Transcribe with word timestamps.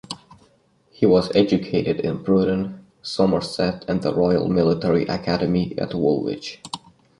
He 0.89 1.05
was 1.05 1.29
educated 1.35 1.99
in 1.99 2.23
Bruton, 2.23 2.87
Somerset 3.03 3.85
and 3.87 4.01
the 4.01 4.11
Royal 4.11 4.49
Military 4.49 5.05
Academy 5.05 5.77
at 5.77 5.93
Woolwich. 5.93 6.59